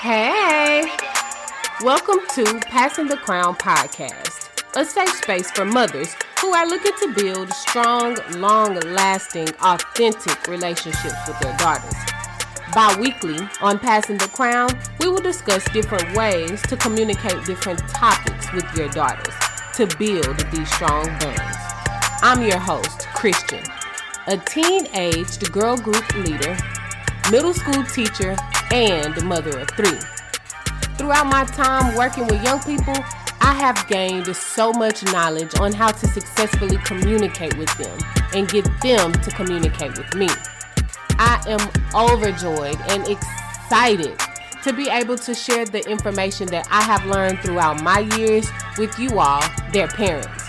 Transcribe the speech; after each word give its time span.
Hey, 0.00 0.84
welcome 1.82 2.20
to 2.36 2.60
Passing 2.66 3.08
the 3.08 3.16
Crown 3.16 3.56
podcast, 3.56 4.48
a 4.76 4.84
safe 4.84 5.12
space 5.16 5.50
for 5.50 5.64
mothers 5.64 6.14
who 6.40 6.54
are 6.54 6.68
looking 6.68 6.92
to 7.00 7.14
build 7.14 7.52
strong, 7.52 8.16
long 8.36 8.78
lasting, 8.78 9.48
authentic 9.60 10.46
relationships 10.46 11.16
with 11.26 11.40
their 11.40 11.56
daughters. 11.56 11.92
Bi 12.72 12.96
weekly 13.00 13.40
on 13.60 13.80
Passing 13.80 14.18
the 14.18 14.28
Crown, 14.28 14.70
we 15.00 15.08
will 15.08 15.20
discuss 15.20 15.64
different 15.72 16.16
ways 16.16 16.62
to 16.68 16.76
communicate 16.76 17.44
different 17.44 17.80
topics 17.88 18.52
with 18.52 18.72
your 18.76 18.88
daughters 18.90 19.34
to 19.74 19.86
build 19.96 20.38
these 20.52 20.70
strong 20.74 21.06
bonds. 21.18 21.56
I'm 22.22 22.46
your 22.46 22.60
host, 22.60 23.08
Christian, 23.16 23.64
a 24.28 24.36
teen 24.36 24.86
aged 24.94 25.50
girl 25.50 25.76
group 25.76 26.14
leader, 26.14 26.56
middle 27.32 27.52
school 27.52 27.82
teacher, 27.82 28.36
and 28.72 29.14
the 29.14 29.24
mother 29.24 29.58
of 29.58 29.68
three. 29.70 29.98
Throughout 30.96 31.26
my 31.26 31.44
time 31.44 31.94
working 31.94 32.26
with 32.26 32.42
young 32.42 32.60
people, 32.60 32.94
I 33.40 33.54
have 33.54 33.86
gained 33.88 34.34
so 34.36 34.72
much 34.72 35.04
knowledge 35.04 35.58
on 35.60 35.72
how 35.72 35.90
to 35.90 36.06
successfully 36.08 36.76
communicate 36.84 37.56
with 37.56 37.72
them 37.78 37.98
and 38.34 38.48
get 38.48 38.64
them 38.82 39.12
to 39.12 39.30
communicate 39.30 39.96
with 39.96 40.14
me. 40.14 40.28
I 41.18 41.42
am 41.46 41.60
overjoyed 41.94 42.76
and 42.88 43.08
excited 43.08 44.18
to 44.64 44.72
be 44.72 44.88
able 44.88 45.16
to 45.18 45.34
share 45.34 45.64
the 45.64 45.88
information 45.88 46.46
that 46.48 46.66
I 46.70 46.82
have 46.82 47.06
learned 47.06 47.40
throughout 47.40 47.82
my 47.82 48.00
years 48.16 48.48
with 48.76 48.98
you 48.98 49.18
all, 49.18 49.42
their 49.72 49.88
parents. 49.88 50.44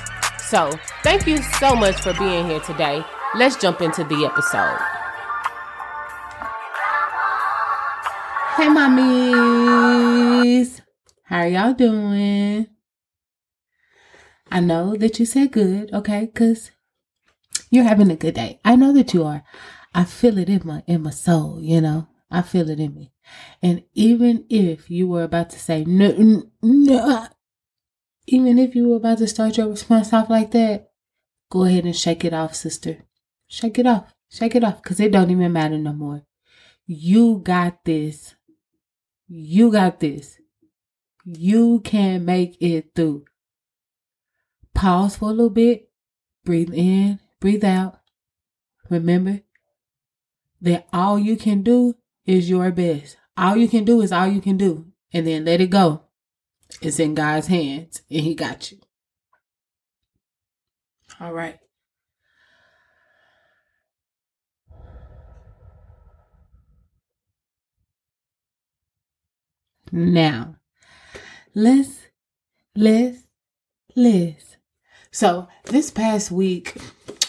So, 0.49 0.71
thank 1.03 1.27
you 1.27 1.37
so 1.37 1.75
much 1.75 2.01
for 2.01 2.13
being 2.13 2.47
here 2.47 2.59
today. 2.61 3.03
Let's 3.35 3.55
jump 3.55 3.81
into 3.81 4.03
the 4.03 4.25
episode. 4.25 4.98
Hey, 8.59 8.67
mommies. 8.67 10.51
How 11.23 11.37
are 11.37 11.47
y'all 11.47 11.73
doing? 11.73 12.67
I 14.51 14.59
know 14.59 14.97
that 14.97 15.17
you 15.17 15.25
said 15.25 15.53
good, 15.53 15.93
okay? 15.93 16.25
Because 16.25 16.71
you're 17.69 17.85
having 17.85 18.11
a 18.11 18.17
good 18.17 18.33
day. 18.33 18.59
I 18.65 18.75
know 18.75 18.91
that 18.91 19.13
you 19.13 19.23
are. 19.23 19.45
I 19.95 20.03
feel 20.03 20.37
it 20.37 20.49
in 20.49 20.63
my 20.65 20.83
in 20.87 21.03
my 21.03 21.11
soul, 21.11 21.61
you 21.61 21.79
know. 21.79 22.09
I 22.29 22.41
feel 22.41 22.69
it 22.69 22.81
in 22.81 22.93
me. 22.93 23.13
And 23.63 23.83
even 23.93 24.45
if 24.49 24.91
you 24.91 25.07
were 25.07 25.23
about 25.23 25.51
to 25.51 25.57
say 25.59 25.85
no, 25.85 26.43
no, 26.61 26.97
uh, 26.97 27.27
even 28.27 28.59
if 28.59 28.75
you 28.75 28.89
were 28.89 28.97
about 28.97 29.19
to 29.19 29.27
start 29.29 29.55
your 29.55 29.69
response 29.69 30.11
off 30.11 30.29
like 30.29 30.51
that, 30.51 30.91
go 31.49 31.63
ahead 31.63 31.85
and 31.85 31.95
shake 31.95 32.25
it 32.25 32.33
off, 32.33 32.55
sister. 32.55 33.05
Shake 33.47 33.79
it 33.79 33.87
off. 33.87 34.13
Shake 34.29 34.55
it 34.55 34.65
off 34.65 34.83
because 34.83 34.99
it 34.99 35.13
don't 35.13 35.31
even 35.31 35.53
matter 35.53 35.77
no 35.77 35.93
more. 35.93 36.23
You 36.85 37.39
got 37.41 37.85
this. 37.85 38.35
You 39.31 39.71
got 39.71 39.99
this. 39.99 40.39
You 41.23 41.81
can 41.81 42.25
make 42.25 42.57
it 42.59 42.95
through. 42.95 43.25
Pause 44.73 45.17
for 45.17 45.25
a 45.25 45.33
little 45.33 45.51
bit. 45.51 45.89
Breathe 46.43 46.73
in, 46.73 47.19
breathe 47.39 47.63
out. 47.63 47.99
Remember 48.89 49.41
that 50.61 50.87
all 50.91 51.19
you 51.19 51.37
can 51.37 51.61
do 51.61 51.95
is 52.25 52.49
your 52.49 52.71
best. 52.71 53.17
All 53.37 53.55
you 53.55 53.67
can 53.67 53.85
do 53.85 54.01
is 54.01 54.11
all 54.11 54.27
you 54.27 54.41
can 54.41 54.57
do. 54.57 54.87
And 55.13 55.27
then 55.27 55.45
let 55.45 55.61
it 55.61 55.69
go. 55.69 56.01
It's 56.81 56.99
in 56.99 57.13
God's 57.13 57.47
hands 57.47 58.01
and 58.09 58.21
He 58.21 58.33
got 58.33 58.71
you. 58.71 58.79
All 61.19 61.33
right. 61.33 61.59
Now, 69.91 70.55
let's, 71.53 71.99
let's, 72.75 73.19
let's. 73.95 74.57
So 75.11 75.47
this 75.65 75.89
past 75.89 76.31
week, 76.31 76.75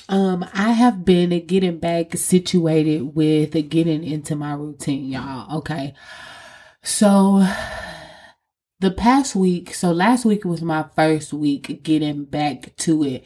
um, 0.09 0.45
I 0.53 0.73
have 0.73 1.05
been 1.05 1.47
getting 1.47 1.79
back 1.79 2.17
situated 2.17 3.15
with 3.15 3.53
getting 3.71 4.05
into 4.05 4.37
my 4.37 4.53
routine, 4.55 5.09
y'all. 5.09 5.59
Okay. 5.59 5.95
So 6.83 7.47
the 8.81 8.91
past 8.91 9.37
week, 9.37 9.75
so 9.75 9.93
last 9.93 10.25
week 10.25 10.45
was 10.45 10.63
my 10.63 10.85
first 10.97 11.33
week 11.33 11.83
getting 11.83 12.25
back 12.25 12.75
to 12.79 13.05
it. 13.05 13.25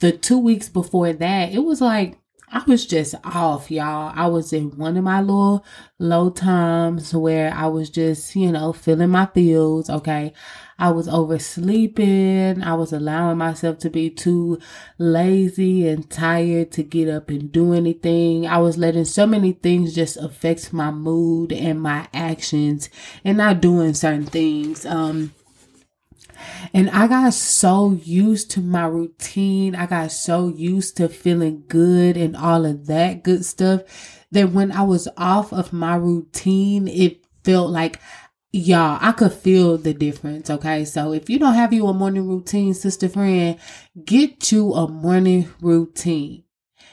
The 0.00 0.12
two 0.12 0.38
weeks 0.38 0.68
before 0.68 1.12
that, 1.12 1.52
it 1.52 1.60
was 1.60 1.80
like 1.80 2.18
I 2.48 2.62
was 2.66 2.86
just 2.86 3.16
off, 3.24 3.70
y'all. 3.72 4.12
I 4.14 4.28
was 4.28 4.52
in 4.52 4.76
one 4.76 4.96
of 4.96 5.02
my 5.02 5.20
little 5.20 5.64
low 5.98 6.30
times 6.30 7.12
where 7.12 7.52
I 7.52 7.66
was 7.66 7.90
just, 7.90 8.36
you 8.36 8.52
know, 8.52 8.72
feeling 8.72 9.10
my 9.10 9.26
feels. 9.26 9.90
Okay. 9.90 10.32
I 10.78 10.90
was 10.90 11.08
oversleeping. 11.08 12.62
I 12.62 12.74
was 12.74 12.92
allowing 12.92 13.38
myself 13.38 13.78
to 13.78 13.90
be 13.90 14.10
too 14.10 14.58
lazy 14.98 15.88
and 15.88 16.08
tired 16.08 16.70
to 16.72 16.82
get 16.84 17.08
up 17.08 17.30
and 17.30 17.50
do 17.50 17.72
anything. 17.72 18.46
I 18.46 18.58
was 18.58 18.78
letting 18.78 19.06
so 19.06 19.26
many 19.26 19.52
things 19.52 19.94
just 19.94 20.16
affect 20.16 20.72
my 20.72 20.90
mood 20.92 21.52
and 21.52 21.80
my 21.80 22.06
actions 22.14 22.90
and 23.24 23.38
not 23.38 23.60
doing 23.60 23.94
certain 23.94 24.26
things. 24.26 24.86
Um, 24.86 25.34
and 26.72 26.90
I 26.90 27.06
got 27.06 27.34
so 27.34 27.92
used 27.92 28.50
to 28.52 28.60
my 28.60 28.86
routine. 28.86 29.74
I 29.74 29.86
got 29.86 30.12
so 30.12 30.48
used 30.48 30.96
to 30.98 31.08
feeling 31.08 31.64
good 31.68 32.16
and 32.16 32.36
all 32.36 32.64
of 32.64 32.86
that 32.86 33.22
good 33.22 33.44
stuff 33.44 33.82
that 34.30 34.52
when 34.52 34.72
I 34.72 34.82
was 34.82 35.08
off 35.16 35.52
of 35.52 35.72
my 35.72 35.96
routine, 35.96 36.88
it 36.88 37.24
felt 37.44 37.70
like 37.70 38.00
y'all, 38.52 38.98
I 39.00 39.12
could 39.12 39.32
feel 39.32 39.78
the 39.78 39.94
difference. 39.94 40.50
Okay. 40.50 40.84
So 40.84 41.12
if 41.12 41.28
you 41.30 41.38
don't 41.38 41.54
have 41.54 41.72
you 41.72 41.86
a 41.86 41.94
morning 41.94 42.28
routine, 42.28 42.74
sister 42.74 43.08
friend, 43.08 43.58
get 44.04 44.50
you 44.52 44.72
a 44.74 44.88
morning 44.88 45.48
routine. 45.60 46.44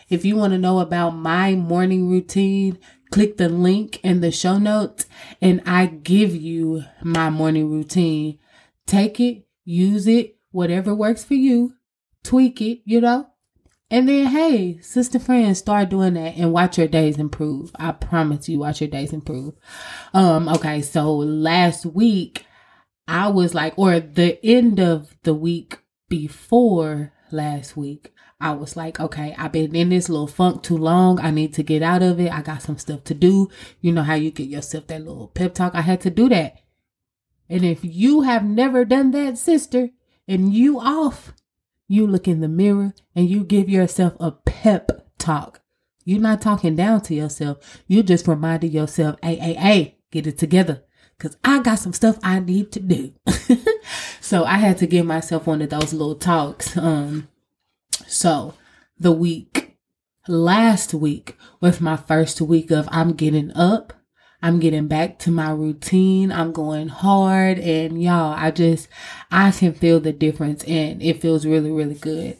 If 0.09 0.25
you 0.25 0.35
want 0.35 0.53
to 0.53 0.59
know 0.59 0.79
about 0.79 1.11
my 1.11 1.55
morning 1.55 2.09
routine, 2.09 2.77
click 3.11 3.37
the 3.37 3.49
link 3.49 3.99
in 4.03 4.21
the 4.21 4.31
show 4.31 4.57
notes 4.57 5.05
and 5.41 5.61
I 5.65 5.85
give 5.85 6.35
you 6.35 6.83
my 7.01 7.29
morning 7.29 7.69
routine. 7.71 8.39
Take 8.85 9.19
it, 9.19 9.45
use 9.65 10.07
it, 10.07 10.37
whatever 10.51 10.93
works 10.93 11.23
for 11.23 11.35
you, 11.35 11.73
tweak 12.23 12.61
it, 12.61 12.81
you 12.85 13.01
know. 13.01 13.27
And 13.89 14.09
then, 14.09 14.27
hey, 14.27 14.79
sister 14.79 15.19
friends, 15.19 15.59
start 15.59 15.89
doing 15.89 16.15
that 16.15 16.35
and 16.35 16.51
watch 16.51 16.77
your 16.79 16.87
days 16.87 17.17
improve. 17.17 17.71
I 17.75 17.91
promise 17.91 18.49
you, 18.49 18.59
watch 18.59 18.81
your 18.81 18.89
days 18.89 19.13
improve. 19.13 19.53
Um, 20.13 20.49
okay, 20.49 20.81
so 20.81 21.13
last 21.15 21.85
week 21.85 22.45
I 23.07 23.27
was 23.27 23.53
like, 23.53 23.73
or 23.77 23.99
the 23.99 24.43
end 24.43 24.79
of 24.79 25.15
the 25.23 25.33
week 25.33 25.79
before 26.09 27.13
last 27.31 27.75
week, 27.75 28.13
I 28.39 28.51
was 28.51 28.75
like, 28.75 28.99
okay, 28.99 29.35
I've 29.37 29.51
been 29.51 29.75
in 29.75 29.89
this 29.89 30.09
little 30.09 30.27
funk 30.27 30.63
too 30.63 30.77
long. 30.77 31.19
I 31.19 31.31
need 31.31 31.53
to 31.53 31.63
get 31.63 31.81
out 31.81 32.01
of 32.01 32.19
it. 32.19 32.31
I 32.31 32.41
got 32.41 32.61
some 32.61 32.77
stuff 32.77 33.03
to 33.05 33.13
do. 33.13 33.49
You 33.79 33.91
know 33.91 34.03
how 34.03 34.15
you 34.15 34.31
get 34.31 34.49
yourself 34.49 34.87
that 34.87 34.99
little 35.05 35.27
pep 35.27 35.53
talk. 35.53 35.75
I 35.75 35.81
had 35.81 36.01
to 36.01 36.09
do 36.09 36.29
that. 36.29 36.62
And 37.49 37.63
if 37.63 37.79
you 37.83 38.21
have 38.21 38.43
never 38.43 38.85
done 38.85 39.11
that, 39.11 39.37
sister, 39.37 39.89
and 40.27 40.53
you 40.53 40.79
off, 40.79 41.33
you 41.87 42.07
look 42.07 42.27
in 42.27 42.41
the 42.41 42.47
mirror 42.47 42.93
and 43.15 43.29
you 43.29 43.43
give 43.43 43.69
yourself 43.69 44.15
a 44.19 44.31
pep 44.31 45.07
talk. 45.17 45.61
You're 46.05 46.21
not 46.21 46.41
talking 46.41 46.75
down 46.75 47.01
to 47.01 47.13
yourself. 47.13 47.81
You 47.87 48.03
just 48.03 48.27
reminding 48.27 48.71
yourself, 48.71 49.17
hey, 49.21 49.35
hey, 49.35 49.53
hey, 49.53 49.97
get 50.11 50.27
it 50.27 50.37
together. 50.37 50.83
Cause 51.19 51.37
I 51.43 51.59
got 51.59 51.79
some 51.79 51.93
stuff 51.93 52.19
I 52.23 52.39
need 52.39 52.71
to 52.73 52.79
do. 52.79 53.13
so 54.19 54.43
I 54.43 54.57
had 54.57 54.77
to 54.79 54.87
give 54.87 55.05
myself 55.05 55.47
one 55.47 55.61
of 55.61 55.69
those 55.69 55.93
little 55.93 56.15
talks. 56.15 56.75
Um, 56.75 57.29
so 58.07 58.55
the 58.99 59.11
week, 59.11 59.77
last 60.27 60.93
week 60.93 61.37
was 61.61 61.79
my 61.79 61.95
first 61.95 62.41
week 62.41 62.71
of 62.71 62.89
I'm 62.91 63.13
getting 63.13 63.55
up 63.55 63.93
I'm 64.43 64.59
getting 64.59 64.89
back 64.89 65.19
to 65.19 65.31
my 65.31 65.51
routine. 65.51 66.29
I'm 66.29 66.51
going 66.51 66.89
hard 66.89 67.59
and 67.59 68.03
y'all, 68.03 68.35
I 68.37 68.51
just, 68.51 68.89
I 69.31 69.51
can 69.51 69.73
feel 69.73 70.01
the 70.01 70.11
difference 70.11 70.65
and 70.65 71.01
it 71.01 71.21
feels 71.21 71.45
really, 71.45 71.71
really 71.71 71.95
good. 71.95 72.35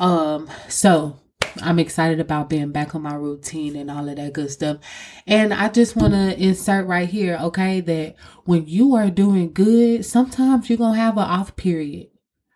Um, 0.00 0.48
so 0.70 1.20
I'm 1.60 1.78
excited 1.78 2.18
about 2.18 2.48
being 2.48 2.72
back 2.72 2.94
on 2.94 3.02
my 3.02 3.14
routine 3.14 3.76
and 3.76 3.90
all 3.90 4.08
of 4.08 4.16
that 4.16 4.32
good 4.32 4.50
stuff. 4.52 4.78
And 5.26 5.52
I 5.52 5.68
just 5.68 5.96
want 5.96 6.14
to 6.14 6.34
insert 6.42 6.86
right 6.86 7.10
here, 7.10 7.38
okay, 7.42 7.82
that 7.82 8.16
when 8.46 8.66
you 8.66 8.94
are 8.94 9.10
doing 9.10 9.52
good, 9.52 10.06
sometimes 10.06 10.70
you're 10.70 10.78
going 10.78 10.94
to 10.94 11.00
have 11.00 11.18
an 11.18 11.24
off 11.24 11.56
period. 11.56 12.08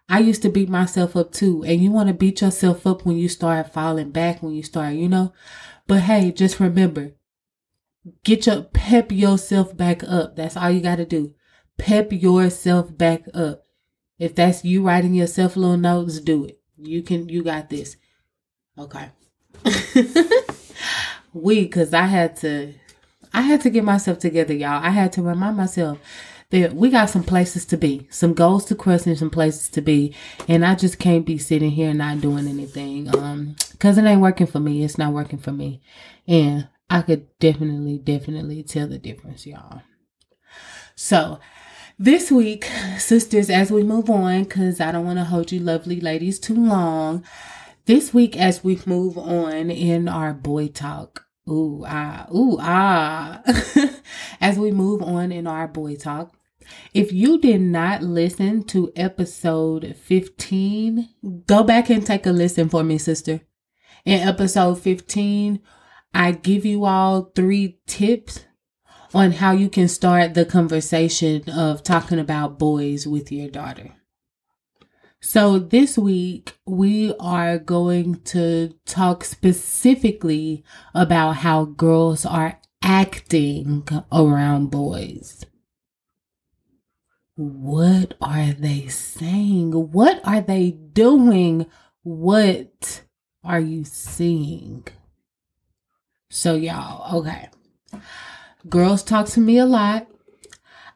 I 0.09 0.21
used 0.21 0.41
to 0.43 0.49
beat 0.49 0.71
myself 0.71 1.15
up 1.15 1.33
too. 1.33 1.63
And 1.63 1.83
you 1.83 1.91
want 1.91 2.09
to 2.09 2.15
beat 2.15 2.41
yourself 2.41 2.87
up 2.87 3.05
when 3.05 3.19
you 3.19 3.29
start 3.29 3.71
falling 3.71 4.13
back, 4.13 4.43
when 4.43 4.55
you 4.55 4.63
start, 4.63 4.95
you 4.95 5.11
know. 5.11 5.35
But 5.87 6.01
hey, 6.01 6.33
just 6.33 6.59
remember, 6.59 7.13
get 8.25 8.47
your 8.47 8.63
pep 8.63 9.13
yourself 9.13 9.77
back 9.77 10.03
up. 10.05 10.37
That's 10.37 10.57
all 10.57 10.71
you 10.71 10.81
got 10.81 10.97
to 10.97 11.07
do. 11.07 11.35
Pep 11.77 12.13
yourself 12.13 12.97
back 12.97 13.25
up. 13.35 13.63
If 14.19 14.35
that's 14.35 14.65
you 14.65 14.83
writing 14.83 15.15
yourself 15.15 15.57
little 15.57 15.77
notes, 15.77 16.21
do 16.21 16.45
it. 16.45 16.61
You 16.77 17.03
can, 17.03 17.29
you 17.29 17.43
got 17.43 17.71
this. 17.71 17.97
Okay. 18.77 19.11
we, 21.33 21.69
cause 21.69 21.95
I 21.95 22.07
had 22.07 22.37
to, 22.39 22.75
I 23.33 23.43
had 23.43 23.61
to 23.63 23.71
get 23.71 23.85
myself 23.85 24.19
together, 24.19 24.55
y'all. 24.55 24.83
I 24.83 24.91
had 24.91 25.13
to 25.15 25.23
remind 25.23 25.57
myself 25.57 25.99
that 26.51 26.75
we 26.75 26.91
got 26.91 27.11
some 27.11 27.25
places 27.25 27.67
to 27.67 27.77
be, 27.77 28.07
some 28.11 28.33
goals 28.33 28.65
to 28.67 28.75
cross 28.75 29.07
and 29.07 29.19
some 29.19 29.31
places 29.31 29.69
to 29.71 29.81
be. 29.81 30.15
And 30.49 30.65
I 30.65 30.75
just 30.75 30.99
can't 30.99 31.27
be 31.27 31.39
sitting 31.39 31.71
here 31.71 31.93
not 31.93 32.21
doing 32.21 32.49
anything. 32.49 33.15
Um, 33.15 33.57
cause 33.79 33.99
it 33.99 34.05
ain't 34.05 34.23
working 34.23 34.47
for 34.47 34.61
me. 34.61 34.83
It's 34.83 34.99
not 34.99 35.13
working 35.13 35.39
for 35.39 35.53
me. 35.53 35.83
And 36.27 36.69
I 36.91 37.03
could 37.03 37.27
definitely, 37.39 37.99
definitely 37.99 38.63
tell 38.63 38.89
the 38.89 38.99
difference, 38.99 39.47
y'all. 39.47 39.83
So 40.95 41.39
this 41.99 42.31
week, 42.31 42.65
sisters, 42.99 43.51
as 43.51 43.71
we 43.71 43.83
move 43.83 44.09
on, 44.09 44.45
cause 44.47 44.81
I 44.81 44.93
don't 44.93 45.05
want 45.05 45.19
to 45.19 45.25
hold 45.25 45.53
you 45.53 45.61
lovely 45.61 46.01
ladies 46.01 46.39
too 46.39 46.55
long. 46.55 47.25
This 47.87 48.15
week, 48.15 48.37
as 48.37 48.63
we 48.63 48.81
move 48.87 49.19
on 49.19 49.71
in 49.71 50.09
our 50.09 50.33
boy 50.33 50.69
talk, 50.69 51.27
ooh, 51.49 51.85
ah, 51.87 52.27
ooh, 52.35 52.59
ah, 52.61 53.43
as 54.41 54.59
we 54.59 54.71
move 54.71 55.03
on 55.03 55.33
in 55.33 55.47
our 55.47 55.69
boy 55.69 55.97
talk, 55.97 56.35
if 56.95 57.13
you 57.13 57.39
did 57.39 57.61
not 57.61 58.03
listen 58.03 58.63
to 58.65 58.93
episode 58.95 59.97
15, 59.97 61.09
go 61.47 61.63
back 61.63 61.91
and 61.91 62.07
take 62.07 62.27
a 62.27 62.31
listen 62.31 62.69
for 62.69 62.83
me, 62.83 62.99
sister. 62.99 63.41
In 64.05 64.21
episode 64.21 64.81
15, 64.81 65.61
I 66.13 66.33
give 66.33 66.65
you 66.65 66.85
all 66.85 67.31
three 67.35 67.79
tips 67.87 68.45
on 69.15 69.33
how 69.33 69.53
you 69.53 69.69
can 69.69 69.89
start 69.89 70.35
the 70.35 70.45
conversation 70.45 71.49
of 71.49 71.83
talking 71.83 72.19
about 72.19 72.59
boys 72.59 73.07
with 73.07 73.33
your 73.33 73.49
daughter. 73.49 73.95
So, 75.21 75.59
this 75.59 75.99
week 75.99 76.53
we 76.65 77.13
are 77.19 77.59
going 77.59 78.21
to 78.27 78.75
talk 78.87 79.25
specifically 79.25 80.65
about 80.95 81.39
how 81.39 81.65
girls 81.65 82.25
are 82.25 82.61
acting 82.83 83.89
around 84.13 84.71
boys. 84.71 85.45
What 87.35 88.15
are 88.21 88.53
they 88.53 88.87
saying? 88.87 89.73
What 89.93 90.21
are 90.25 90.41
they 90.41 90.71
doing? 90.71 91.67
What 92.03 93.03
are 93.43 93.61
you 93.61 93.85
seeing? 93.85 94.87
So, 96.31 96.55
y'all, 96.55 97.19
okay. 97.21 97.49
Girls 98.69 99.03
talk 99.03 99.27
to 99.29 99.41
me 99.41 99.59
a 99.59 99.67
lot. 99.67 100.07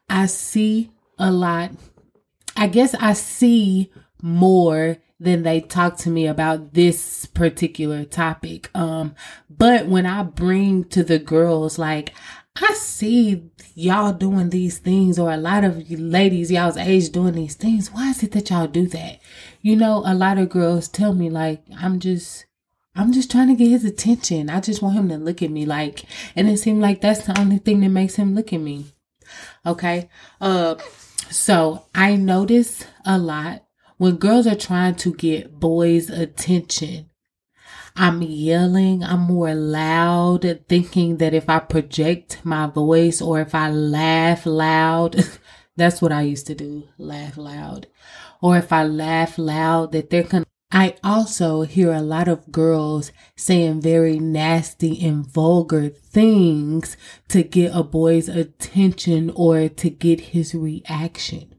I 0.09 0.27
see 0.27 0.91
a 1.19 1.31
lot. 1.31 1.71
I 2.57 2.67
guess 2.67 2.95
I 2.95 3.15
see 3.15 3.91
more 4.21 4.99
than 5.19 5.43
they 5.43 5.61
talk 5.61 5.97
to 5.97 6.11
me 6.11 6.27
about 6.27 6.75
this 6.75 7.27
particular 7.27 8.05
topic. 8.05 8.69
Um, 8.75 9.15
but 9.49 9.87
when 9.87 10.05
I 10.05 10.23
bring 10.25 10.85
to 10.91 11.03
the 11.03 11.19
girls, 11.19 11.79
like, 11.79 12.13
I 12.57 12.75
see 12.75 13.51
y'all 13.75 14.13
doing 14.13 14.51
these 14.51 14.79
things, 14.79 15.19
or 15.19 15.33
a 15.33 15.39
lot 15.39 15.65
of 15.65 15.91
ladies 15.91 16.51
y'all's 16.51 16.77
age 16.77 17.11
doing 17.11 17.35
these 17.35 17.55
things. 17.55 17.91
Why 17.91 18.11
is 18.11 18.23
it 18.23 18.33
that 18.33 18.51
y'all 18.51 18.67
do 18.67 18.87
that? 18.89 19.21
You 19.63 19.77
know, 19.77 20.03
a 20.05 20.15
lot 20.15 20.37
of 20.37 20.51
girls 20.51 20.89
tell 20.89 21.15
me, 21.15 21.31
like, 21.31 21.63
I'm 21.81 22.01
just, 22.01 22.45
I'm 22.95 23.13
just 23.13 23.31
trying 23.31 23.49
to 23.49 23.55
get 23.55 23.71
his 23.71 23.85
attention. 23.85 24.51
I 24.51 24.61
just 24.61 24.83
want 24.83 24.97
him 24.97 25.09
to 25.09 25.17
look 25.17 25.43
at 25.43 25.51
me, 25.51 25.65
like, 25.65 26.05
and 26.37 26.49
it 26.49 26.59
seemed 26.59 26.83
like 26.83 27.01
that's 27.01 27.27
the 27.27 27.39
only 27.39 27.59
thing 27.59 27.81
that 27.81 27.89
makes 27.89 28.17
him 28.17 28.35
look 28.35 28.53
at 28.53 28.61
me. 28.61 28.87
Okay. 29.65 30.11
Uh, 30.41 30.77
so 31.31 31.87
I 31.95 32.17
notice 32.17 32.85
a 33.07 33.19
lot 33.19 33.65
when 33.97 34.17
girls 34.17 34.47
are 34.47 34.57
trying 34.57 34.97
to 34.97 35.15
get 35.15 35.59
boys' 35.59 36.11
attention 36.11 37.11
I'm 37.95 38.23
yelling, 38.23 39.05
I'm 39.05 39.21
more 39.21 39.55
loud, 39.55 40.65
thinking 40.69 41.19
that 41.19 41.35
if 41.35 41.49
I 41.49 41.59
project 41.59 42.41
my 42.43 42.67
voice 42.67 43.21
or 43.21 43.41
if 43.41 43.55
I 43.55 43.71
laugh 43.71 44.47
loud, 44.47 45.17
that's 45.77 46.01
what 46.01 46.13
I 46.13 46.23
used 46.23 46.47
to 46.47 46.55
do, 46.55 46.85
laugh 46.97 47.37
loud. 47.37 47.89
Or 48.41 48.57
if 48.57 48.73
I 48.73 48.85
laugh 48.85 49.37
loud, 49.39 49.93
that 49.93 50.09
they're 50.09 50.23
gonna 50.23 50.47
I 50.75 50.97
also 51.05 51.63
hear 51.63 51.93
a 51.93 52.01
lot 52.01 52.29
of 52.29 52.51
girls 52.51 53.13
saying 53.37 53.83
very 53.83 54.19
nasty 54.19 55.05
and 55.07 55.27
vulgar 55.27 55.91
things 55.91 56.97
to 57.29 57.43
get 57.43 57.73
a 57.75 57.83
boy's 57.83 58.27
attention 58.27 59.31
or 59.35 59.69
to 59.69 59.91
get 59.91 60.21
his 60.21 60.55
reaction. 60.55 61.55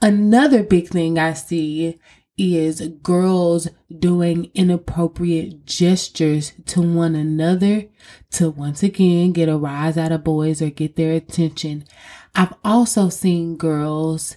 Another 0.00 0.62
big 0.62 0.88
thing 0.88 1.18
I 1.18 1.32
see 1.32 1.98
is 2.38 2.80
girls 3.02 3.68
doing 3.96 4.50
inappropriate 4.54 5.66
gestures 5.66 6.52
to 6.66 6.80
one 6.80 7.16
another 7.16 7.86
to 8.30 8.50
once 8.50 8.84
again 8.84 9.32
get 9.32 9.48
a 9.48 9.56
rise 9.56 9.98
out 9.98 10.12
of 10.12 10.24
boys 10.24 10.62
or 10.62 10.70
get 10.70 10.94
their 10.94 11.12
attention. 11.12 11.84
I've 12.36 12.54
also 12.64 13.08
seen 13.08 13.56
girls 13.56 14.36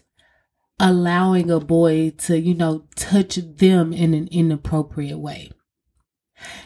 allowing 0.80 1.50
a 1.50 1.60
boy 1.60 2.12
to, 2.18 2.40
you 2.40 2.54
know, 2.54 2.86
touch 2.96 3.36
them 3.36 3.94
in 3.94 4.14
an 4.14 4.28
inappropriate 4.32 5.20
way. 5.20 5.52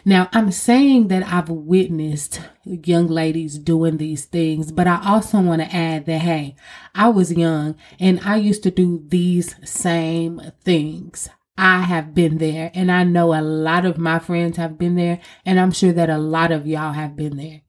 Now, 0.03 0.29
I'm 0.33 0.51
saying 0.51 1.09
that 1.09 1.23
I've 1.23 1.49
witnessed 1.49 2.41
young 2.63 3.07
ladies 3.07 3.59
doing 3.59 3.97
these 3.97 4.25
things, 4.25 4.71
but 4.71 4.87
I 4.87 5.01
also 5.05 5.39
want 5.41 5.61
to 5.61 5.75
add 5.75 6.05
that, 6.07 6.21
hey, 6.21 6.55
I 6.95 7.09
was 7.09 7.31
young 7.31 7.75
and 7.99 8.19
I 8.23 8.37
used 8.37 8.63
to 8.63 8.71
do 8.71 9.03
these 9.07 9.55
same 9.69 10.41
things. 10.63 11.29
I 11.57 11.81
have 11.81 12.15
been 12.15 12.37
there 12.37 12.71
and 12.73 12.91
I 12.91 13.03
know 13.03 13.33
a 13.33 13.41
lot 13.41 13.85
of 13.85 13.97
my 13.97 14.19
friends 14.19 14.57
have 14.57 14.77
been 14.77 14.95
there 14.95 15.19
and 15.45 15.59
I'm 15.59 15.71
sure 15.71 15.91
that 15.93 16.09
a 16.09 16.17
lot 16.17 16.51
of 16.51 16.65
y'all 16.65 16.93
have 16.93 17.15
been 17.15 17.37
there. 17.37 17.61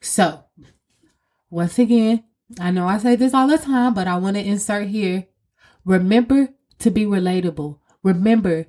So, 0.00 0.44
once 1.50 1.78
again, 1.78 2.24
I 2.60 2.70
know 2.70 2.86
I 2.86 2.98
say 2.98 3.16
this 3.16 3.34
all 3.34 3.48
the 3.48 3.58
time, 3.58 3.94
but 3.94 4.06
I 4.06 4.16
want 4.16 4.36
to 4.36 4.42
insert 4.44 4.88
here. 4.88 5.26
Remember 5.84 6.48
to 6.78 6.90
be 6.90 7.04
relatable. 7.04 7.78
Remember 8.02 8.66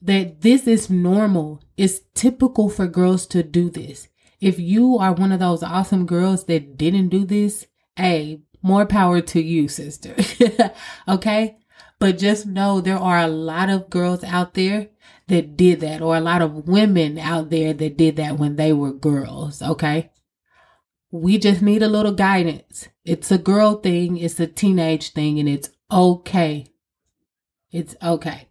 that 0.00 0.40
this 0.40 0.66
is 0.66 0.88
normal. 0.88 1.62
It's 1.76 2.00
typical 2.14 2.70
for 2.70 2.86
girls 2.86 3.26
to 3.28 3.42
do 3.42 3.70
this. 3.70 4.08
If 4.40 4.58
you 4.58 4.96
are 4.98 5.12
one 5.12 5.32
of 5.32 5.40
those 5.40 5.62
awesome 5.62 6.06
girls 6.06 6.44
that 6.44 6.78
didn't 6.78 7.08
do 7.08 7.26
this, 7.26 7.66
hey, 7.96 8.40
more 8.62 8.86
power 8.86 9.20
to 9.20 9.40
you, 9.40 9.68
sister. 9.68 10.14
okay? 11.08 11.58
But 11.98 12.18
just 12.18 12.46
know 12.46 12.80
there 12.80 12.98
are 12.98 13.18
a 13.18 13.28
lot 13.28 13.68
of 13.68 13.90
girls 13.90 14.24
out 14.24 14.54
there 14.54 14.88
that 15.26 15.56
did 15.56 15.80
that, 15.80 16.00
or 16.00 16.16
a 16.16 16.20
lot 16.20 16.40
of 16.40 16.66
women 16.66 17.18
out 17.18 17.50
there 17.50 17.74
that 17.74 17.96
did 17.98 18.16
that 18.16 18.38
when 18.38 18.56
they 18.56 18.72
were 18.72 18.92
girls. 18.92 19.60
Okay? 19.60 20.10
We 21.10 21.38
just 21.38 21.60
need 21.60 21.82
a 21.82 21.88
little 21.88 22.12
guidance. 22.12 22.88
It's 23.04 23.32
a 23.32 23.38
girl 23.38 23.74
thing, 23.80 24.16
it's 24.16 24.38
a 24.38 24.46
teenage 24.46 25.12
thing, 25.12 25.38
and 25.38 25.48
it's 25.48 25.70
okay. 25.90 26.66
It's 27.72 27.96
okay. 28.02 28.48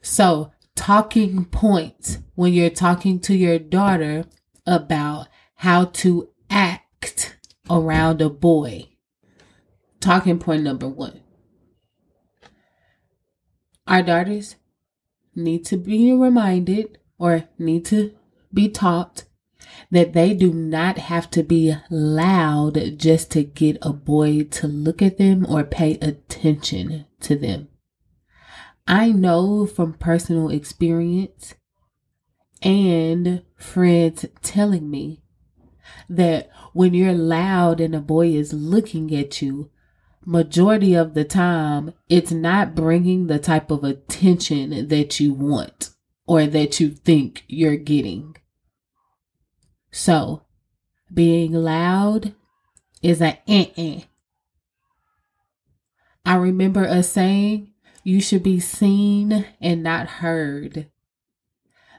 So, 0.00 0.52
talking 0.76 1.44
points 1.44 2.18
when 2.34 2.52
you're 2.52 2.70
talking 2.70 3.20
to 3.20 3.34
your 3.34 3.58
daughter 3.58 4.24
about 4.66 5.28
how 5.56 5.86
to 5.86 6.30
act 6.50 7.36
around 7.70 8.20
a 8.20 8.28
boy. 8.28 8.88
Talking 10.00 10.38
point 10.38 10.62
number 10.62 10.88
one. 10.88 11.20
Our 13.86 14.02
daughters 14.02 14.56
need 15.34 15.64
to 15.66 15.76
be 15.76 16.12
reminded 16.12 16.98
or 17.18 17.44
need 17.58 17.84
to 17.86 18.14
be 18.52 18.68
taught 18.68 19.24
that 19.90 20.12
they 20.12 20.34
do 20.34 20.52
not 20.52 20.98
have 20.98 21.30
to 21.30 21.42
be 21.42 21.74
loud 21.90 22.98
just 22.98 23.30
to 23.32 23.44
get 23.44 23.76
a 23.82 23.92
boy 23.92 24.44
to 24.44 24.66
look 24.66 25.02
at 25.02 25.18
them 25.18 25.46
or 25.46 25.64
pay 25.64 25.94
attention 26.00 27.06
to 27.20 27.36
them. 27.36 27.68
I 28.86 29.12
know 29.12 29.66
from 29.66 29.94
personal 29.94 30.50
experience 30.50 31.54
and 32.62 33.42
friends 33.56 34.26
telling 34.42 34.90
me 34.90 35.22
that 36.08 36.50
when 36.72 36.94
you're 36.94 37.12
loud 37.12 37.80
and 37.80 37.94
a 37.94 38.00
boy 38.00 38.28
is 38.28 38.52
looking 38.52 39.14
at 39.14 39.42
you, 39.42 39.70
majority 40.24 40.94
of 40.94 41.14
the 41.14 41.24
time, 41.24 41.92
it's 42.08 42.32
not 42.32 42.74
bringing 42.74 43.26
the 43.26 43.38
type 43.38 43.70
of 43.70 43.84
attention 43.84 44.88
that 44.88 45.20
you 45.20 45.32
want 45.32 45.90
or 46.26 46.46
that 46.46 46.80
you 46.80 46.90
think 46.90 47.44
you're 47.48 47.76
getting. 47.76 48.36
So, 49.92 50.42
being 51.12 51.52
loud 51.52 52.34
is 53.02 53.20
a 53.20 53.38
eh-eh. 53.46 54.00
I 56.24 56.36
remember 56.36 56.86
us 56.86 57.10
saying 57.10 57.72
you 58.02 58.20
should 58.20 58.42
be 58.42 58.58
seen 58.58 59.44
and 59.60 59.82
not 59.82 60.08
heard. 60.08 60.88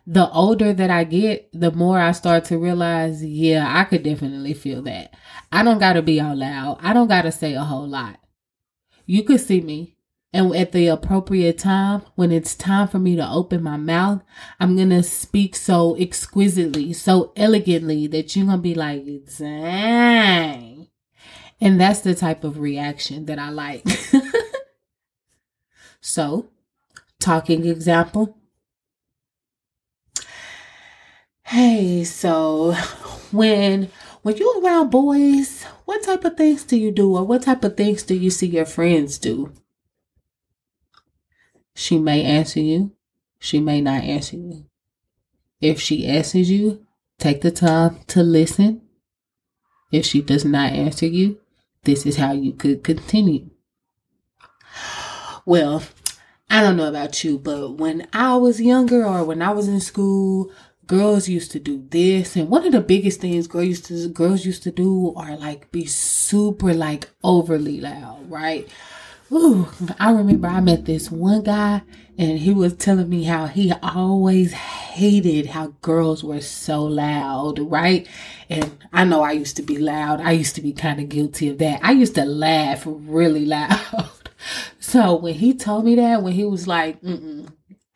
The 0.08 0.30
older 0.32 0.74
that 0.74 0.90
I 0.90 1.04
get, 1.04 1.50
the 1.54 1.72
more 1.72 2.00
I 2.00 2.12
start 2.12 2.46
to 2.46 2.58
realize, 2.58 3.24
yeah, 3.24 3.72
I 3.80 3.84
could 3.86 4.04
definitely 4.04 4.54
feel 4.54 4.82
that. 4.82 5.14
I 5.52 5.64
don't 5.64 5.80
got 5.80 5.94
to 5.94 6.02
be 6.02 6.20
all 6.20 6.36
loud. 6.36 6.80
I 6.82 6.94
don't 6.94 7.08
got 7.08 7.22
to 7.22 7.32
say 7.32 7.54
a 7.54 7.64
whole 7.64 7.88
lot. 7.88 8.20
You 9.06 9.24
could 9.24 9.40
see 9.40 9.62
me. 9.62 9.93
And 10.34 10.56
at 10.56 10.72
the 10.72 10.88
appropriate 10.88 11.60
time, 11.60 12.02
when 12.16 12.32
it's 12.32 12.56
time 12.56 12.88
for 12.88 12.98
me 12.98 13.16
to 13.16 13.30
open 13.30 13.62
my 13.62 13.78
mouth, 13.78 14.24
I'm 14.60 14.76
going 14.76 14.90
to 14.90 15.04
speak 15.04 15.56
so 15.56 15.96
exquisitely, 15.96 16.92
so 16.94 17.32
elegantly 17.36 18.08
that 18.08 18.36
you're 18.36 18.48
going 18.48 18.58
to 18.58 18.62
be 18.62 18.74
like, 18.74 19.06
dang. 19.38 20.88
And 21.62 21.80
that's 21.80 22.00
the 22.00 22.16
type 22.16 22.44
of 22.44 22.58
reaction 22.58 23.28
that 23.28 23.38
I 23.38 23.52
like. 23.52 23.88
so, 26.02 26.48
talking 27.20 27.68
example. 27.68 28.36
Hey, 31.44 32.04
so 32.06 32.74
when 33.32 33.90
when 34.24 34.38
you're 34.38 34.62
around 34.62 34.90
boys, 34.90 35.64
what 35.86 36.02
type 36.02 36.26
of 36.26 36.36
things 36.36 36.64
do 36.64 36.76
you 36.76 36.92
do 36.92 37.16
or 37.16 37.24
what 37.24 37.44
type 37.44 37.64
of 37.64 37.78
things 37.78 38.02
do 38.02 38.16
you 38.16 38.32
see 38.32 38.48
your 38.48 38.66
friends 38.66 39.20
do? 39.20 39.54
She 41.76 41.98
may 41.98 42.24
answer 42.24 42.60
you. 42.60 42.92
She 43.40 43.60
may 43.60 43.82
not 43.82 44.04
answer 44.04 44.38
you. 44.38 44.66
If 45.60 45.80
she 45.80 46.06
answers 46.06 46.50
you, 46.50 46.86
take 47.20 47.42
the 47.42 47.52
time 47.52 48.00
to 48.08 48.24
listen. 48.24 48.82
If 49.92 50.06
she 50.06 50.22
does 50.22 50.46
not 50.46 50.74
answer 50.74 51.06
you, 51.06 51.40
this 51.84 52.06
is 52.06 52.18
how 52.18 52.34
you 52.34 52.54
could 52.54 52.84
continue. 52.84 53.50
Well, 55.46 55.84
I 56.50 56.62
don't 56.62 56.78
know 56.78 56.88
about 56.88 57.24
you, 57.24 57.38
but 57.38 57.74
when 57.74 58.08
I 58.14 58.36
was 58.38 58.62
younger 58.62 59.06
or 59.06 59.24
when 59.24 59.42
I 59.42 59.52
was 59.52 59.68
in 59.68 59.82
school, 59.82 60.52
girls 60.88 61.28
used 61.28 61.52
to 61.52 61.60
do 61.60 61.86
this 61.90 62.36
and 62.36 62.50
one 62.50 62.66
of 62.66 62.74
the 62.74 62.82
biggest 62.82 63.22
things 63.22 63.48
girls 63.48 63.68
used 63.68 63.86
to 63.86 64.10
girls 64.10 64.46
used 64.46 64.64
to 64.64 64.70
do 64.72 65.14
are 65.16 65.38
like 65.38 65.72
be 65.72 65.86
super 65.86 66.74
like 66.74 67.10
overly 67.24 67.80
loud, 67.80 68.30
right? 68.30 68.68
Ooh, 69.34 69.68
I 70.00 70.12
remember 70.12 70.48
I 70.48 70.60
met 70.60 70.86
this 70.86 71.10
one 71.10 71.42
guy 71.42 71.82
and 72.20 72.38
he 72.38 72.54
was 72.54 72.76
telling 72.76 73.10
me 73.10 73.24
how 73.24 73.48
he 73.48 73.74
always 73.82 74.54
hated 74.54 75.48
how 75.48 75.74
girls 75.82 76.24
were 76.24 76.40
so 76.40 76.84
loud, 76.84 77.58
right? 77.58 78.08
And 78.48 78.78
I 78.94 79.06
know 79.06 79.24
I 79.24 79.32
used 79.32 79.56
to 79.56 79.64
be 79.64 79.80
loud. 79.80 80.22
I 80.22 80.34
used 80.34 80.54
to 80.56 80.62
be 80.62 80.72
kind 80.72 81.00
of 81.00 81.10
guilty 81.10 81.50
of 81.50 81.58
that. 81.58 81.80
I 81.82 81.94
used 81.94 82.14
to 82.14 82.26
laugh 82.26 82.84
really 82.86 83.48
loud. 83.48 84.06
so 84.80 85.16
when 85.16 85.34
he 85.34 85.56
told 85.56 85.86
me 85.86 85.96
that, 85.96 86.22
when 86.22 86.34
he 86.34 86.46
was 86.46 86.68
like, 86.68 87.02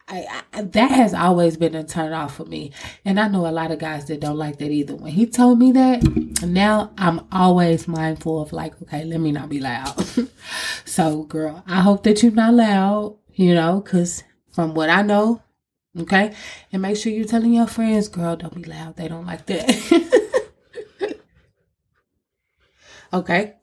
I, 0.09 0.43
I, 0.53 0.61
that 0.61 0.91
has 0.91 1.13
always 1.13 1.57
been 1.57 1.75
a 1.75 1.83
turn 1.83 2.13
off 2.13 2.37
for 2.37 2.45
me. 2.45 2.71
And 3.03 3.19
I 3.19 3.27
know 3.27 3.45
a 3.45 3.51
lot 3.51 3.71
of 3.71 3.79
guys 3.79 4.05
that 4.05 4.21
don't 4.21 4.37
like 4.37 4.57
that 4.59 4.71
either. 4.71 4.95
When 4.95 5.11
he 5.11 5.25
told 5.25 5.59
me 5.59 5.73
that, 5.73 6.01
now 6.43 6.91
I'm 6.97 7.27
always 7.31 7.87
mindful 7.87 8.41
of 8.41 8.53
like, 8.53 8.81
okay, 8.83 9.03
let 9.03 9.19
me 9.19 9.33
not 9.33 9.49
be 9.49 9.59
loud. 9.59 10.01
so, 10.85 11.23
girl, 11.23 11.61
I 11.67 11.81
hope 11.81 12.03
that 12.03 12.23
you're 12.23 12.31
not 12.31 12.53
loud, 12.53 13.17
you 13.33 13.53
know, 13.53 13.81
because 13.81 14.23
from 14.53 14.73
what 14.73 14.89
I 14.89 15.01
know, 15.01 15.43
okay, 15.99 16.33
and 16.71 16.81
make 16.81 16.95
sure 16.95 17.11
you're 17.11 17.25
telling 17.25 17.53
your 17.53 17.67
friends, 17.67 18.07
girl, 18.07 18.37
don't 18.37 18.55
be 18.55 18.63
loud. 18.63 18.95
They 18.95 19.09
don't 19.09 19.25
like 19.25 19.45
that. 19.47 21.19
okay, 23.13 23.55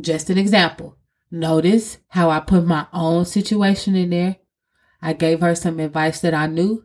just 0.00 0.30
an 0.30 0.38
example. 0.38 0.96
Notice 1.30 1.98
how 2.08 2.30
I 2.30 2.40
put 2.40 2.64
my 2.64 2.86
own 2.92 3.26
situation 3.26 3.94
in 3.94 4.10
there 4.10 4.36
I 5.02 5.12
gave 5.12 5.40
her 5.40 5.54
some 5.54 5.80
advice 5.80 6.20
that 6.20 6.32
I 6.32 6.46
knew. 6.46 6.84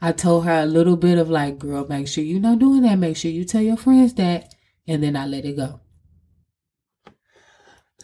I 0.00 0.12
told 0.12 0.44
her 0.44 0.62
a 0.62 0.66
little 0.66 0.96
bit 0.96 1.18
of 1.18 1.30
like, 1.30 1.58
girl, 1.58 1.86
make 1.88 2.08
sure 2.08 2.24
you're 2.24 2.40
not 2.40 2.58
doing 2.58 2.82
that. 2.82 2.98
Make 2.98 3.16
sure 3.16 3.30
you 3.30 3.44
tell 3.44 3.62
your 3.62 3.76
friends 3.76 4.14
that. 4.14 4.52
And 4.86 5.02
then 5.02 5.16
I 5.16 5.26
let 5.26 5.44
it 5.44 5.56
go. 5.56 5.80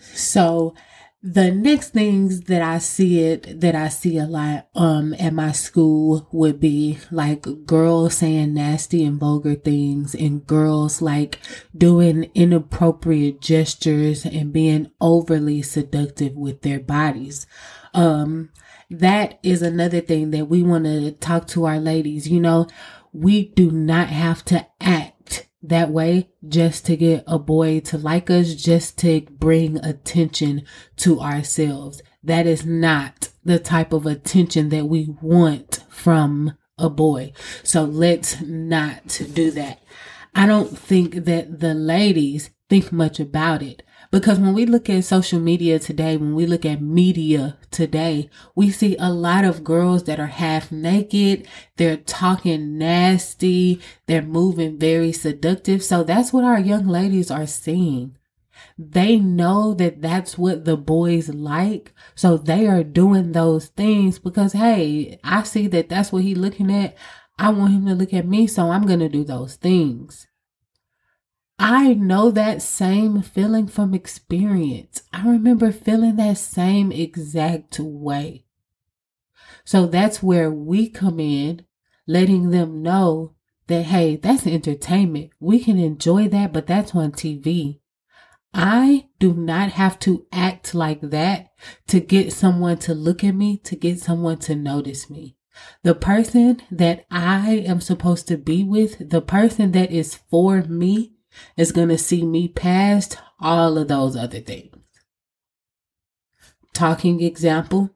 So 0.01 0.75
the 1.23 1.51
next 1.51 1.91
things 1.91 2.43
that 2.43 2.63
I 2.63 2.79
see 2.79 3.21
it 3.25 3.61
that 3.61 3.75
I 3.75 3.89
see 3.89 4.17
a 4.17 4.25
lot 4.25 4.69
um 4.75 5.13
at 5.15 5.35
my 5.35 5.53
school 5.53 6.27
would 6.33 6.61
be 6.61 6.99
like 7.11 7.47
girls 7.67 8.17
saying 8.17 8.55
nasty 8.55 9.05
and 9.05 9.21
vulgar 9.21 9.55
things 9.55 10.15
and 10.15 10.47
girls 10.47 11.03
like 11.03 11.39
doing 11.77 12.31
inappropriate 12.35 13.43
gestures 13.43 14.25
and 14.25 14.51
being 14.51 14.91
overly 14.99 15.61
seductive 15.61 16.35
with 16.35 16.63
their 16.63 16.81
bodies. 16.81 17.47
Um 17.93 18.49
that 18.91 19.39
is 19.43 19.61
another 19.61 20.01
thing 20.01 20.31
that 20.31 20.47
we 20.47 20.63
want 20.63 20.85
to 20.85 21.13
talk 21.13 21.47
to 21.49 21.67
our 21.67 21.79
ladies. 21.79 22.29
You 22.29 22.41
know, 22.41 22.67
we 23.13 23.49
do 23.51 23.71
not 23.71 24.09
have 24.09 24.43
to 24.47 24.67
act 24.81 25.20
that 25.63 25.91
way 25.91 26.31
just 26.49 26.87
to 26.87 26.97
get 26.97 27.25
a 27.27 27.39
boy 27.39 27.81
to 27.81 27.99
like 27.99 28.31
us, 28.31 28.55
just 28.55 28.99
to 28.99 29.21
bring 29.23 29.77
attention 29.79 30.63
to 30.97 31.21
ourselves. 31.21 32.03
That 32.23 32.47
is 32.47 32.65
not 32.65 33.29
the 33.45 33.59
type 33.59 33.93
of 33.93 34.07
attention 34.07 34.69
that 34.71 34.87
we 34.87 35.15
want 35.21 35.85
from 35.89 36.57
a 36.79 36.89
boy. 36.89 37.33
So 37.63 37.85
let's 37.85 38.41
not 38.41 39.21
do 39.33 39.51
that. 39.53 39.81
I 40.35 40.47
don't 40.47 40.77
think 40.77 41.25
that 41.27 41.61
the 41.61 41.75
ladies 41.75 42.51
think 42.69 42.93
much 42.93 43.21
about 43.21 43.63
it. 43.63 43.83
Because 44.11 44.41
when 44.41 44.55
we 44.55 44.67
look 44.67 44.91
at 44.91 45.05
social 45.05 45.39
media 45.39 45.79
today, 45.79 46.17
when 46.17 46.35
we 46.35 46.45
look 46.45 46.65
at 46.65 46.83
media 46.83 47.57
today, 47.71 48.29
we 48.57 48.71
see 48.71 48.97
a 48.99 49.09
lot 49.09 49.45
of 49.45 49.63
girls 49.63 50.05
that 50.05 50.19
are 50.19 50.27
half 50.27 50.73
naked. 50.73 51.47
They're 51.77 51.97
talking 51.97 52.77
nasty. 52.77 53.81
They're 54.07 54.23
moving 54.23 54.79
very 54.81 55.13
seductive. 55.13 55.85
So 55.85 56.03
that's 56.03 56.33
what 56.33 56.43
our 56.43 56.59
young 56.59 56.89
ladies 56.89 57.31
are 57.31 57.47
seeing. 57.47 58.17
They 58.77 59.17
know 59.17 59.75
that 59.75 60.03
that's 60.03 60.37
what 60.37 60.65
the 60.65 60.77
boys 60.77 61.29
like. 61.29 61.93
So 62.17 62.37
they 62.37 62.67
are 62.67 62.83
doing 62.83 63.31
those 63.31 63.67
things 63.69 64.19
because, 64.19 64.55
hey, 64.55 65.21
I 65.23 65.45
see 65.45 65.69
that 65.69 65.89
that's 65.89 66.11
what 66.11 66.25
he's 66.25 66.37
looking 66.37 66.75
at. 66.75 66.97
I 67.39 67.51
want 67.51 67.75
him 67.75 67.87
to 67.87 67.95
look 67.95 68.13
at 68.13 68.27
me. 68.27 68.49
So 68.49 68.71
I'm 68.71 68.87
going 68.87 69.01
to 69.01 69.09
do 69.09 69.23
those 69.23 69.55
things. 69.55 70.27
I 71.63 71.93
know 71.93 72.31
that 72.31 72.63
same 72.63 73.21
feeling 73.21 73.69
from 73.69 73.93
experience. 73.93 75.03
I 75.13 75.29
remember 75.29 75.71
feeling 75.73 76.17
that 76.17 76.39
same 76.39 76.91
exact 76.91 77.79
way. 77.79 78.47
So 79.67 79.87
that's 79.87 80.23
where 80.23 80.51
we 80.51 80.89
come 80.89 81.21
in, 81.21 81.67
letting 82.07 82.49
them 82.49 82.81
know 82.81 83.35
that, 83.67 83.83
hey, 83.83 84.17
that's 84.17 84.47
entertainment. 84.47 85.33
We 85.39 85.63
can 85.63 85.79
enjoy 85.79 86.29
that, 86.29 86.55
but 86.55 86.67
that's 86.67 86.95
on 86.95 87.13
TV. 87.13 87.81
I 88.55 89.09
do 89.19 89.35
not 89.35 89.73
have 89.73 89.99
to 90.01 90.27
act 90.33 90.75
like 90.75 91.03
that 91.03 91.49
to 91.89 92.01
get 92.01 92.33
someone 92.33 92.79
to 92.79 92.95
look 92.95 93.23
at 93.23 93.35
me, 93.35 93.59
to 93.65 93.77
get 93.77 94.01
someone 94.01 94.39
to 94.39 94.57
notice 94.57 95.11
me. 95.11 95.37
The 95.83 95.95
person 95.95 96.63
that 96.71 97.05
I 97.11 97.57
am 97.67 97.83
supposed 97.83 98.29
to 98.29 98.39
be 98.39 98.65
with, 98.65 99.11
the 99.11 99.21
person 99.21 99.73
that 99.73 99.93
is 99.93 100.15
for 100.15 100.63
me, 100.63 101.17
is 101.57 101.73
going 101.73 101.89
to 101.89 101.99
see 101.99 102.25
me 102.25 102.49
past 102.49 103.19
all 103.41 103.79
of 103.79 103.89
those 103.89 104.17
other 104.17 104.41
things. 104.41 104.75
Talking 106.73 107.21
example. 107.23 107.91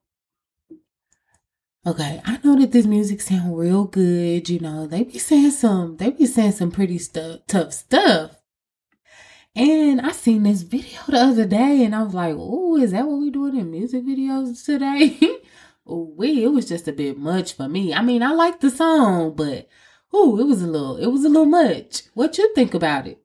Okay, 1.87 2.23
I 2.25 2.39
know 2.43 2.59
that 2.59 2.73
this 2.73 2.87
music 2.87 3.21
sound 3.21 3.57
real 3.59 3.85
good. 3.85 4.49
You 4.49 4.61
know, 4.61 4.87
they 4.87 5.05
be 5.05 5.19
saying 5.19 5.51
some, 5.51 5.99
they 5.99 6.11
be 6.11 6.27
saying 6.27 6.53
some 6.53 6.71
pretty 6.71 6.99
stuff, 6.99 7.41
tough 7.47 7.73
stuff. 7.73 8.37
And 9.55 10.01
I 10.01 10.11
seen 10.13 10.43
this 10.43 10.63
video 10.63 10.99
the 11.07 11.19
other 11.19 11.47
day, 11.47 11.85
and 11.85 11.95
I 11.95 12.03
was 12.03 12.15
like, 12.15 12.35
"Oh, 12.37 12.77
is 12.77 12.93
that 12.93 13.07
what 13.07 13.21
we 13.21 13.31
doing 13.31 13.57
in 13.57 13.71
music 13.71 14.03
videos 14.05 14.65
today?" 14.65 15.19
we, 15.85 16.43
it 16.45 16.49
was 16.49 16.67
just 16.69 16.89
a 16.89 16.93
bit 16.93 17.19
much 17.19 17.53
for 17.53 17.69
me. 17.69 17.95
I 17.95 18.03
mean, 18.03 18.23
I 18.23 18.33
like 18.33 18.61
the 18.61 18.71
song, 18.71 19.35
but 19.37 19.69
oh, 20.13 20.39
it 20.39 20.45
was 20.45 20.63
a 20.63 20.67
little, 20.67 20.97
it 20.97 21.07
was 21.07 21.25
a 21.25 21.29
little 21.29 21.45
much. 21.45 22.03
What 22.15 22.39
you 22.39 22.53
think 22.55 22.75
about 22.75 23.07
it? 23.07 23.24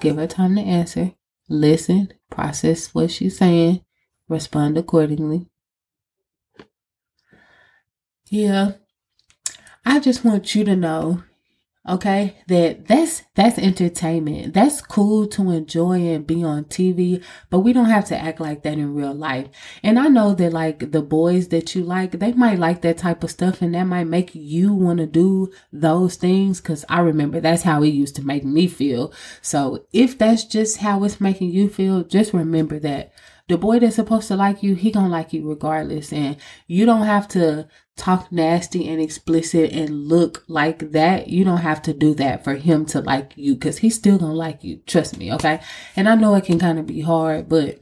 Give 0.00 0.16
her 0.16 0.26
time 0.26 0.56
to 0.56 0.62
answer. 0.62 1.12
Listen, 1.48 2.12
process 2.30 2.94
what 2.94 3.10
she's 3.10 3.38
saying, 3.38 3.84
respond 4.28 4.78
accordingly. 4.78 5.46
Yeah. 8.28 8.72
I 9.84 10.00
just 10.00 10.24
want 10.24 10.54
you 10.54 10.64
to 10.64 10.76
know 10.76 11.22
okay? 11.88 12.36
That 12.46 12.86
that's 12.86 13.22
that's 13.34 13.58
entertainment. 13.58 14.54
That's 14.54 14.80
cool 14.80 15.26
to 15.28 15.50
enjoy 15.50 16.00
and 16.08 16.26
be 16.26 16.42
on 16.42 16.64
tv 16.64 17.22
but 17.50 17.60
we 17.60 17.72
don't 17.72 17.86
have 17.86 18.06
to 18.06 18.18
act 18.18 18.40
like 18.40 18.62
that 18.62 18.74
in 18.74 18.94
real 18.94 19.14
life. 19.14 19.48
And 19.82 19.98
i 19.98 20.08
know 20.08 20.34
that 20.34 20.52
like 20.52 20.92
the 20.92 21.02
boys 21.02 21.48
that 21.48 21.74
you 21.74 21.82
like 21.82 22.12
they 22.12 22.32
might 22.32 22.58
like 22.58 22.82
that 22.82 22.98
type 22.98 23.22
of 23.24 23.30
stuff 23.30 23.62
and 23.62 23.74
that 23.74 23.84
might 23.84 24.04
make 24.04 24.34
you 24.34 24.72
want 24.72 24.98
to 24.98 25.06
do 25.06 25.52
those 25.72 26.16
things 26.16 26.60
because 26.60 26.84
i 26.88 27.00
remember 27.00 27.40
that's 27.40 27.62
how 27.62 27.82
it 27.82 27.88
used 27.88 28.16
to 28.16 28.26
make 28.26 28.44
me 28.44 28.66
feel. 28.66 29.12
So 29.42 29.84
if 29.92 30.16
that's 30.18 30.44
just 30.44 30.78
how 30.78 31.04
it's 31.04 31.20
making 31.20 31.50
you 31.50 31.68
feel 31.68 32.04
just 32.04 32.32
remember 32.32 32.78
that 32.80 33.12
the 33.48 33.58
boy 33.58 33.78
that's 33.78 33.96
supposed 33.96 34.28
to 34.28 34.36
like 34.36 34.62
you, 34.62 34.74
he 34.74 34.90
gonna 34.90 35.08
like 35.08 35.32
you 35.32 35.48
regardless. 35.48 36.12
And 36.12 36.36
you 36.66 36.86
don't 36.86 37.06
have 37.06 37.28
to 37.28 37.68
talk 37.96 38.32
nasty 38.32 38.88
and 38.88 39.00
explicit 39.00 39.72
and 39.72 40.08
look 40.08 40.44
like 40.48 40.92
that. 40.92 41.28
You 41.28 41.44
don't 41.44 41.58
have 41.58 41.82
to 41.82 41.92
do 41.92 42.14
that 42.14 42.42
for 42.44 42.54
him 42.54 42.86
to 42.86 43.00
like 43.00 43.32
you 43.36 43.54
because 43.54 43.78
he's 43.78 43.94
still 43.96 44.18
gonna 44.18 44.34
like 44.34 44.64
you. 44.64 44.78
Trust 44.86 45.18
me, 45.18 45.32
okay? 45.34 45.60
And 45.96 46.08
I 46.08 46.14
know 46.14 46.34
it 46.34 46.44
can 46.44 46.58
kind 46.58 46.78
of 46.78 46.86
be 46.86 47.00
hard, 47.02 47.48
but 47.48 47.80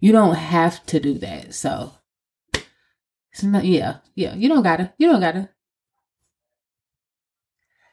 You 0.00 0.12
don't 0.12 0.34
have 0.36 0.84
to 0.86 1.00
do 1.00 1.18
that. 1.18 1.54
So 1.54 1.92
it's 3.32 3.42
not 3.42 3.64
yeah, 3.64 3.98
yeah. 4.14 4.34
You 4.34 4.48
don't 4.48 4.62
gotta. 4.62 4.92
You 4.98 5.08
don't 5.08 5.20
gotta. 5.20 5.50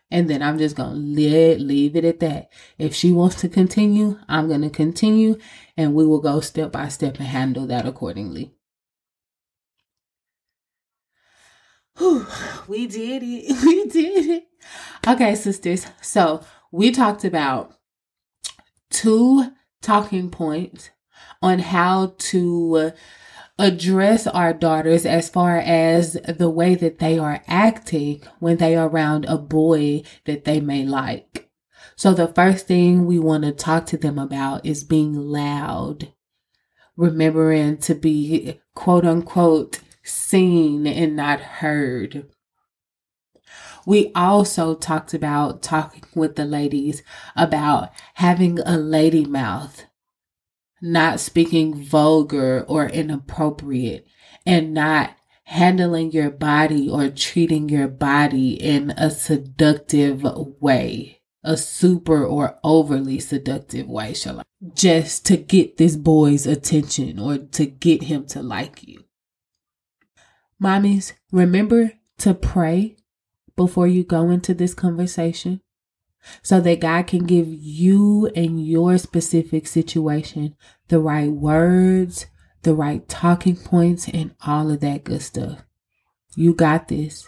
And 0.09 0.29
then 0.29 0.41
I'm 0.41 0.57
just 0.57 0.75
gonna 0.75 0.95
leave, 0.95 1.59
leave 1.59 1.95
it 1.95 2.05
at 2.05 2.19
that. 2.21 2.49
If 2.77 2.95
she 2.95 3.11
wants 3.11 3.41
to 3.41 3.49
continue, 3.49 4.19
I'm 4.29 4.47
gonna 4.47 4.69
continue 4.69 5.37
and 5.75 5.93
we 5.93 6.05
will 6.05 6.21
go 6.21 6.39
step 6.39 6.71
by 6.71 6.87
step 6.87 7.17
and 7.17 7.27
handle 7.27 7.67
that 7.67 7.85
accordingly. 7.85 8.53
Whew, 11.97 12.25
we 12.67 12.87
did 12.87 13.23
it. 13.23 13.55
We 13.65 13.89
did 13.89 14.25
it. 14.29 14.47
Okay, 15.07 15.35
sisters. 15.35 15.87
So 16.01 16.43
we 16.71 16.91
talked 16.91 17.23
about 17.23 17.73
two 18.89 19.51
talking 19.81 20.29
points 20.29 20.89
on 21.41 21.59
how 21.59 22.15
to 22.17 22.91
address 23.59 24.27
our 24.27 24.53
daughters 24.53 25.05
as 25.05 25.29
far 25.29 25.57
as 25.57 26.13
the 26.13 26.49
way 26.49 26.75
that 26.75 26.99
they 26.99 27.17
are 27.17 27.43
acting 27.47 28.21
when 28.39 28.57
they 28.57 28.75
are 28.75 28.87
around 28.87 29.25
a 29.25 29.37
boy 29.37 30.03
that 30.25 30.45
they 30.45 30.59
may 30.59 30.85
like. 30.85 31.49
So 31.95 32.13
the 32.13 32.27
first 32.27 32.67
thing 32.67 33.05
we 33.05 33.17
want 33.17 33.43
to 33.43 33.51
talk 33.51 33.87
to 33.87 33.97
them 33.97 34.19
about 34.19 34.65
is 34.65 34.83
being 34.83 35.15
loud, 35.15 36.13
remembering 36.95 37.77
to 37.79 37.95
be 37.95 38.59
quote 38.75 39.05
unquote 39.05 39.79
seen 40.03 40.85
and 40.85 41.15
not 41.15 41.39
heard. 41.39 42.27
We 43.87 44.11
also 44.13 44.75
talked 44.75 45.13
about 45.13 45.63
talking 45.63 46.03
with 46.13 46.35
the 46.35 46.45
ladies 46.45 47.01
about 47.35 47.89
having 48.15 48.59
a 48.59 48.77
lady 48.77 49.25
mouth 49.25 49.85
not 50.81 51.19
speaking 51.19 51.83
vulgar 51.83 52.65
or 52.67 52.87
inappropriate, 52.87 54.07
and 54.45 54.73
not 54.73 55.15
handling 55.43 56.11
your 56.11 56.29
body 56.29 56.89
or 56.89 57.09
treating 57.09 57.69
your 57.69 57.87
body 57.87 58.53
in 58.53 58.91
a 58.91 59.09
seductive 59.09 60.23
way, 60.59 61.21
a 61.43 61.55
super 61.55 62.25
or 62.25 62.59
overly 62.63 63.19
seductive 63.19 63.87
way, 63.87 64.13
shall 64.13 64.41
I? 64.41 64.43
Just 64.73 65.25
to 65.27 65.37
get 65.37 65.77
this 65.77 65.95
boy's 65.95 66.45
attention 66.45 67.19
or 67.19 67.37
to 67.37 67.65
get 67.65 68.03
him 68.03 68.25
to 68.27 68.41
like 68.41 68.85
you. 68.87 69.05
Mommies, 70.61 71.13
remember 71.31 71.93
to 72.17 72.33
pray 72.33 72.97
before 73.55 73.87
you 73.87 74.03
go 74.03 74.29
into 74.29 74.53
this 74.53 74.73
conversation 74.73 75.61
so 76.41 76.61
that 76.61 76.79
God 76.79 77.07
can 77.07 77.25
give 77.25 77.47
you 77.47 78.27
and 78.35 78.65
your 78.65 78.97
specific 78.97 79.67
situation 79.67 80.55
the 80.87 80.99
right 80.99 81.31
words, 81.31 82.27
the 82.63 82.73
right 82.73 83.07
talking 83.07 83.55
points, 83.55 84.07
and 84.07 84.33
all 84.45 84.71
of 84.71 84.79
that 84.81 85.03
good 85.03 85.21
stuff. 85.21 85.63
You 86.35 86.53
got 86.53 86.87
this. 86.87 87.27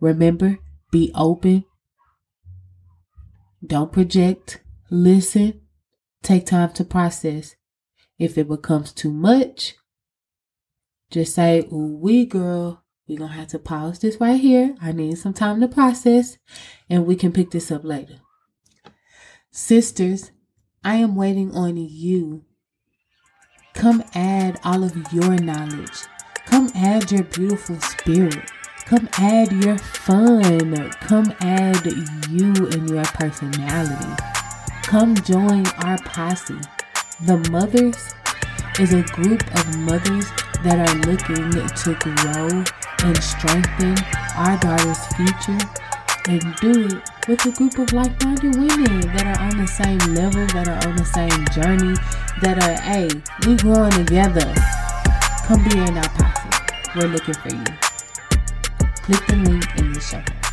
Remember, 0.00 0.58
be 0.90 1.10
open. 1.14 1.64
Don't 3.64 3.92
project. 3.92 4.60
Listen. 4.90 5.60
Take 6.22 6.46
time 6.46 6.72
to 6.74 6.84
process. 6.84 7.56
If 8.18 8.38
it 8.38 8.48
becomes 8.48 8.92
too 8.92 9.12
much, 9.12 9.74
just 11.10 11.34
say, 11.34 11.68
Ooh, 11.72 11.98
we 12.00 12.24
girl, 12.24 12.82
we're 13.06 13.18
going 13.18 13.30
to 13.30 13.36
have 13.36 13.48
to 13.48 13.58
pause 13.58 13.98
this 13.98 14.20
right 14.20 14.40
here. 14.40 14.74
I 14.80 14.92
need 14.92 15.18
some 15.18 15.34
time 15.34 15.60
to 15.60 15.68
process, 15.68 16.38
and 16.88 17.06
we 17.06 17.16
can 17.16 17.32
pick 17.32 17.50
this 17.50 17.70
up 17.70 17.84
later. 17.84 18.20
Sisters, 19.56 20.32
I 20.82 20.96
am 20.96 21.14
waiting 21.14 21.52
on 21.52 21.76
you. 21.76 22.44
Come 23.72 24.02
add 24.12 24.58
all 24.64 24.82
of 24.82 24.96
your 25.12 25.36
knowledge. 25.36 25.92
Come 26.44 26.72
add 26.74 27.12
your 27.12 27.22
beautiful 27.22 27.78
spirit. 27.78 28.50
Come 28.86 29.08
add 29.12 29.52
your 29.52 29.78
fun. 29.78 30.90
Come 31.02 31.32
add 31.40 31.86
you 31.86 32.52
and 32.66 32.90
your 32.90 33.04
personality. 33.04 34.22
Come 34.82 35.14
join 35.18 35.64
our 35.84 35.98
posse. 35.98 36.58
The 37.20 37.36
Mothers 37.48 38.12
is 38.80 38.92
a 38.92 39.04
group 39.14 39.40
of 39.54 39.78
mothers 39.78 40.26
that 40.64 40.82
are 40.82 40.98
looking 41.06 41.52
to 41.52 41.94
grow 42.00 42.64
and 43.06 43.22
strengthen 43.22 43.94
our 44.34 44.58
daughter's 44.58 45.06
future 45.14 45.64
and 46.26 46.56
do 46.56 46.96
it 46.96 47.13
with 47.26 47.46
a 47.46 47.50
group 47.52 47.78
of 47.78 47.92
like-minded 47.92 48.54
women 48.56 49.00
that 49.00 49.26
are 49.26 49.44
on 49.44 49.56
the 49.56 49.66
same 49.66 49.98
level, 50.14 50.46
that 50.48 50.68
are 50.68 50.88
on 50.88 50.96
the 50.96 51.04
same 51.04 51.44
journey, 51.48 51.94
that 52.42 52.62
are, 52.62 52.80
hey, 52.82 53.08
we 53.46 53.56
growing 53.56 53.90
together. 53.92 54.52
Come 55.46 55.64
be 55.64 55.78
in 55.78 55.96
our 55.96 56.08
posse. 56.10 56.48
We're 56.94 57.08
looking 57.08 57.34
for 57.34 57.48
you. 57.48 57.64
Click 59.02 59.26
the 59.26 59.36
link 59.36 59.78
in 59.78 59.92
the 59.92 60.00
show. 60.00 60.43